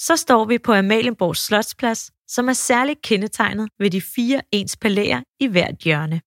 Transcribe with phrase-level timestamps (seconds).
[0.00, 5.20] så står vi på Amalienborg Slotsplads, som er særligt kendetegnet ved de fire ens palæer
[5.40, 6.20] i hvert hjørne.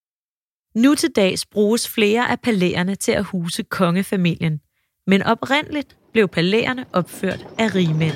[0.76, 4.59] Nu til dags bruges flere af palæerne til at huse kongefamilien,
[5.07, 8.15] men oprindeligt blev palæerne opført af rigmænd.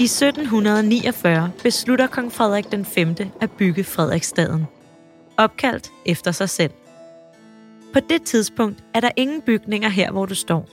[0.00, 3.14] I 1749 beslutter kong Frederik den 5.
[3.40, 4.66] at bygge Frederiksstaden,
[5.36, 6.72] opkaldt efter sig selv.
[7.92, 10.68] På det tidspunkt er der ingen bygninger her, hvor du står.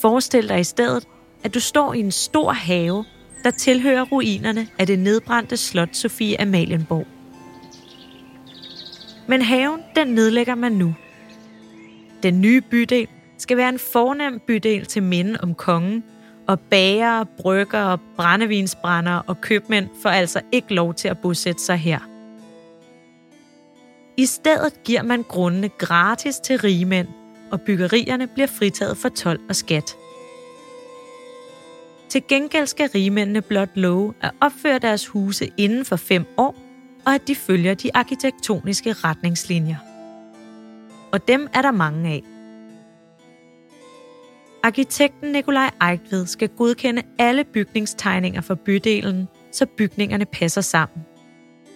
[0.00, 1.08] Forestil dig i stedet,
[1.44, 3.04] at du står i en stor have,
[3.44, 7.06] der tilhører ruinerne af det nedbrændte slot Sofie Amalienborg.
[9.28, 10.94] Men haven, den nedlægger man nu.
[12.22, 13.08] Den nye bydel
[13.38, 16.04] skal være en fornem bydel til minde om kongen,
[16.48, 21.98] og bager, brygger, brændevinsbrænder og købmænd får altså ikke lov til at bosætte sig her.
[24.16, 27.08] I stedet giver man grundene gratis til rigemænd,
[27.52, 29.96] og byggerierne bliver fritaget for tolv og skat.
[32.08, 36.54] Til gengæld skal rigmændene blot love at opføre deres huse inden for fem år,
[37.06, 39.76] og at de følger de arkitektoniske retningslinjer.
[41.12, 42.22] Og dem er der mange af.
[44.62, 51.06] Arkitekten Nikolaj Eigtved skal godkende alle bygningstegninger for bydelen, så bygningerne passer sammen.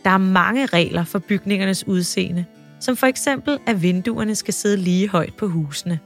[0.04, 2.44] Der er mange regler for bygningernes udseende,
[2.80, 6.00] som for eksempel, at vinduerne skal sidde lige højt på husene.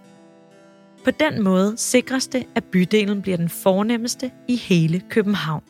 [1.04, 5.62] På den måde sikres det, at bydelen bliver den fornemmeste i hele København.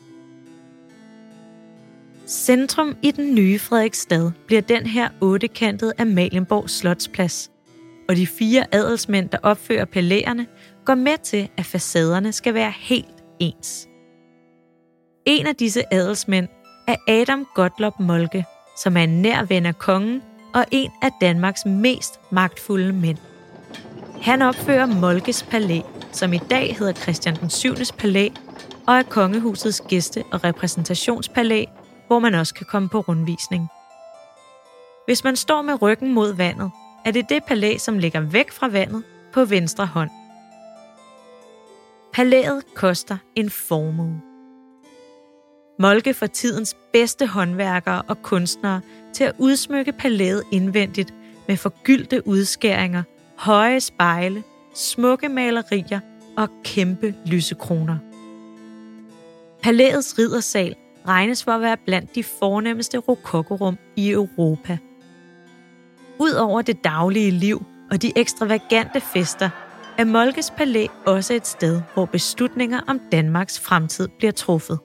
[2.27, 7.51] Centrum i den nye Frederiksstad bliver den her ottekantede Amalienborg Slotsplads,
[8.09, 10.47] og de fire adelsmænd, der opfører palæerne,
[10.85, 13.87] går med til, at facaderne skal være helt ens.
[15.25, 16.47] En af disse adelsmænd
[16.87, 18.45] er Adam Gottlob Molke,
[18.83, 20.21] som er en nær ven af kongen
[20.53, 23.17] og en af Danmarks mest magtfulde mænd.
[24.21, 27.75] Han opfører Molkes Palæ, som i dag hedder Christian den 7.
[27.97, 28.29] Palæ,
[28.87, 31.65] og er kongehusets gæste- og repræsentationspalæ,
[32.07, 33.67] hvor man også kan komme på rundvisning.
[35.05, 36.71] Hvis man står med ryggen mod vandet,
[37.05, 39.03] er det det palæ, som ligger væk fra vandet
[39.33, 40.09] på venstre hånd.
[42.13, 44.30] Palæet koster en formue.
[45.81, 48.81] Molke får tidens bedste håndværkere og kunstnere
[49.13, 51.13] til at udsmykke palæet indvendigt
[51.47, 53.03] med forgyldte udskæringer,
[53.37, 54.43] høje spejle,
[54.75, 55.99] smukke malerier
[56.37, 57.97] og kæmpe lysekroner.
[59.63, 60.75] Palæets riddersal
[61.07, 64.77] regnes for at være blandt de fornemmeste rokokorum i Europa.
[66.19, 69.49] Udover det daglige liv og de ekstravagante fester,
[69.97, 74.79] er Molkes Palæ også et sted, hvor beslutninger om Danmarks fremtid bliver truffet.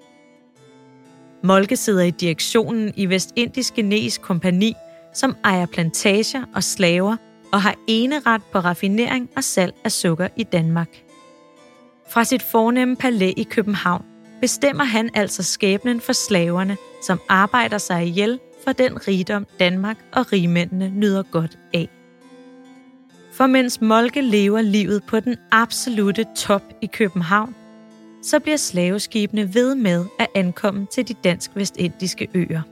[1.47, 4.75] Molke sidder i direktionen i Vestindisk Genes Kompani,
[5.15, 7.17] som ejer plantager og slaver
[7.53, 10.89] og har eneret på raffinering og salg af sukker i Danmark.
[12.11, 14.05] Fra sit fornemme palæ i København
[14.41, 20.33] bestemmer han altså skæbnen for slaverne, som arbejder sig ihjel for den rigdom Danmark og
[20.33, 21.89] rigmændene nyder godt af.
[23.33, 27.55] For mens Molke lever livet på den absolute top i København,
[28.27, 32.63] så bliver slaveskibene ved med at ankomme til de dansk-vestindiske øer.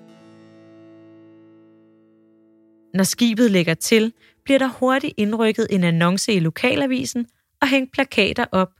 [2.96, 4.12] Når skibet lægger til,
[4.44, 7.26] bliver der hurtigt indrykket en annonce i lokalavisen
[7.60, 8.70] og hængt plakater op,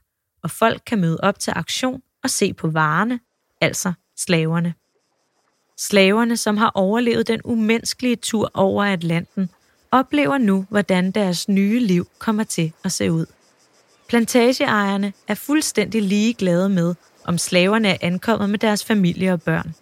[0.43, 3.19] og folk kan møde op til aktion og se på varerne,
[3.61, 4.73] altså slaverne.
[5.77, 9.49] Slaverne, som har overlevet den umenneskelige tur over Atlanten,
[9.91, 13.25] oplever nu, hvordan deres nye liv kommer til at se ud.
[14.15, 19.75] Plantageejerne er fuldstændig ligeglade med, om slaverne er ankommet med deres familie og børn.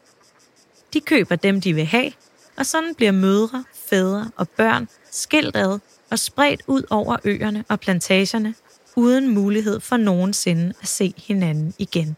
[0.93, 2.11] De køber dem, de vil have,
[2.57, 5.79] og sådan bliver mødre, fædre og børn skilt ad
[6.11, 8.55] og spredt ud over øerne og plantagerne,
[8.95, 12.17] uden mulighed for nogensinde at se hinanden igen.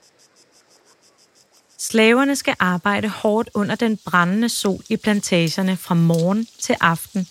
[1.78, 7.28] Slaverne skal arbejde hårdt under den brændende sol i plantagerne fra morgen til aften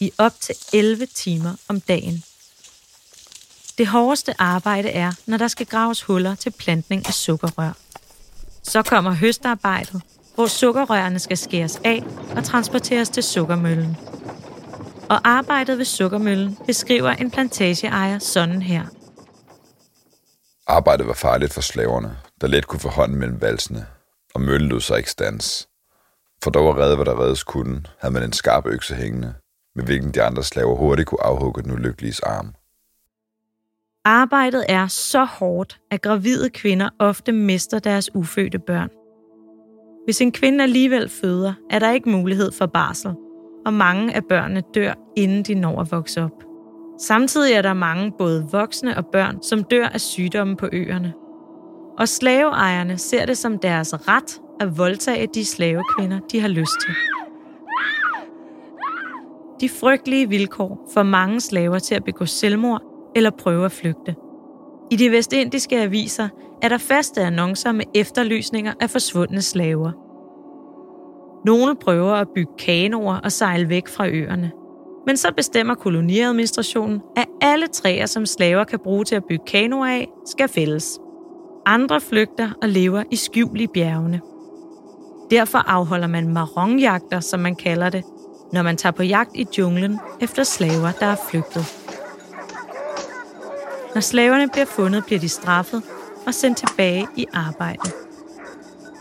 [0.00, 2.24] i op til 11 timer om dagen.
[3.78, 7.72] Det hårdeste arbejde er, når der skal graves huller til plantning af sukkerrør.
[8.62, 10.02] Så kommer høstarbejdet,
[10.34, 12.02] hvor sukkerrørene skal skæres af
[12.36, 13.96] og transporteres til sukkermøllen.
[15.10, 18.86] Og arbejdet ved sukkermøllen beskriver en plantageejer sådan her.
[20.66, 23.86] Arbejdet var farligt for slaverne, der let kunne få hånden mellem valsene,
[24.34, 25.68] og møllen lod sig ikke stands.
[26.44, 29.34] For dog at redde, hvad der reddes kunne, havde man en skarp økse hængende,
[29.74, 32.54] med hvilken de andre slaver hurtigt kunne afhugge den ulykkelige arm.
[34.04, 38.88] Arbejdet er så hårdt, at gravide kvinder ofte mister deres ufødte børn.
[40.04, 43.14] Hvis en kvinde alligevel føder, er der ikke mulighed for barsel,
[43.66, 46.44] og mange af børnene dør, inden de når at vokse op.
[46.98, 51.12] Samtidig er der mange både voksne og børn, som dør af sygdomme på øerne.
[51.98, 56.94] Og slaveejerne ser det som deres ret at voldtage de slavekvinder, de har lyst til.
[59.60, 64.14] De frygtelige vilkår får mange slaver til at begå selvmord eller prøve at flygte.
[64.90, 66.28] I de vestindiske aviser
[66.62, 69.92] er der faste annoncer med efterlysninger af forsvundne slaver.
[71.46, 74.50] Nogle prøver at bygge kanoer og sejle væk fra øerne.
[75.06, 79.86] Men så bestemmer koloniadministrationen, at alle træer, som slaver kan bruge til at bygge kanoer
[79.86, 80.98] af, skal fældes.
[81.66, 84.20] Andre flygter og lever i skjul i bjergene.
[85.30, 88.04] Derfor afholder man maronjagter, som man kalder det,
[88.52, 91.81] når man tager på jagt i junglen efter slaver, der er flygtet.
[93.94, 95.82] Når slaverne bliver fundet, bliver de straffet
[96.26, 97.90] og sendt tilbage i arbejde.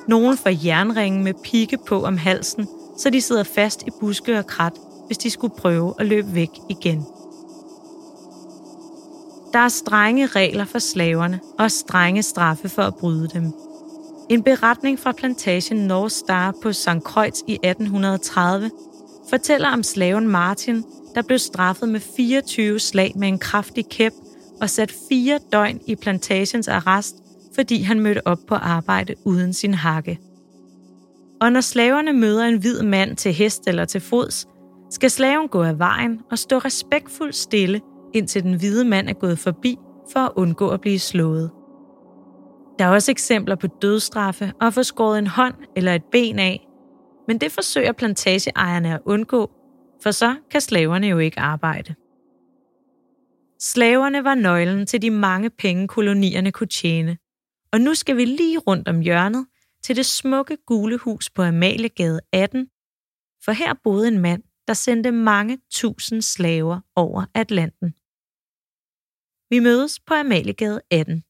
[0.07, 2.67] Nogle får jernringen med pigge på om halsen,
[2.97, 4.73] så de sidder fast i buske og krat,
[5.07, 7.05] hvis de skulle prøve at løbe væk igen.
[9.53, 13.53] Der er strenge regler for slaverne og strenge straffe for at bryde dem.
[14.29, 16.89] En beretning fra plantagen North Star på St.
[17.03, 18.71] Croix i 1830
[19.29, 20.83] fortæller om slaven Martin,
[21.15, 24.13] der blev straffet med 24 slag med en kraftig kæp
[24.61, 27.15] og sat fire døgn i plantagens arrest,
[27.55, 30.19] fordi han mødte op på arbejde uden sin hakke.
[31.41, 34.47] Og når slaverne møder en hvid mand til hest eller til fods,
[34.89, 37.81] skal slaven gå af vejen og stå respektfuldt stille,
[38.13, 39.77] indtil den hvide mand er gået forbi
[40.13, 41.51] for at undgå at blive slået.
[42.79, 46.39] Der er også eksempler på dødstraffe og at få skåret en hånd eller et ben
[46.39, 46.67] af,
[47.27, 49.51] men det forsøger plantageejerne at undgå,
[50.03, 51.95] for så kan slaverne jo ikke arbejde.
[53.63, 57.17] Slaverne var nøglen til de mange penge, kolonierne kunne tjene.
[57.73, 59.47] Og nu skal vi lige rundt om hjørnet
[59.83, 62.69] til det smukke gule hus på Amaliegade 18,
[63.45, 67.89] for her boede en mand, der sendte mange tusind slaver over Atlanten.
[69.49, 71.23] Vi mødes på Amaliegade 18.